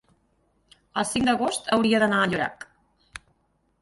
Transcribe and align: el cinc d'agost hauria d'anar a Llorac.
el 1.01 1.05
cinc 1.09 1.29
d'agost 1.29 1.69
hauria 1.77 2.01
d'anar 2.05 2.23
a 2.23 2.31
Llorac. 2.33 2.67